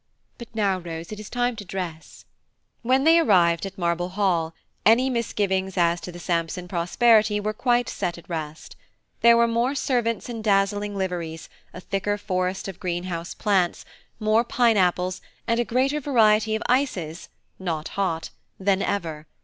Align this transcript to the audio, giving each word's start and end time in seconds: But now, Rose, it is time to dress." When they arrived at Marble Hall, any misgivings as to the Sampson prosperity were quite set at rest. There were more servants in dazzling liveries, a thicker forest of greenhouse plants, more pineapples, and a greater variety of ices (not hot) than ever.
But 0.39 0.47
now, 0.55 0.79
Rose, 0.79 1.11
it 1.11 1.19
is 1.19 1.29
time 1.29 1.55
to 1.57 1.63
dress." 1.63 2.25
When 2.81 3.03
they 3.03 3.19
arrived 3.19 3.67
at 3.67 3.77
Marble 3.77 4.09
Hall, 4.09 4.55
any 4.83 5.11
misgivings 5.11 5.77
as 5.77 6.01
to 6.01 6.11
the 6.11 6.17
Sampson 6.17 6.67
prosperity 6.67 7.39
were 7.39 7.53
quite 7.53 7.87
set 7.87 8.17
at 8.17 8.27
rest. 8.27 8.75
There 9.21 9.37
were 9.37 9.47
more 9.47 9.75
servants 9.75 10.27
in 10.27 10.41
dazzling 10.41 10.95
liveries, 10.97 11.49
a 11.71 11.79
thicker 11.79 12.17
forest 12.17 12.67
of 12.67 12.79
greenhouse 12.79 13.35
plants, 13.35 13.85
more 14.19 14.43
pineapples, 14.43 15.21
and 15.45 15.59
a 15.59 15.63
greater 15.63 15.99
variety 15.99 16.55
of 16.55 16.63
ices 16.65 17.29
(not 17.59 17.89
hot) 17.89 18.31
than 18.59 18.81
ever. 18.81 19.27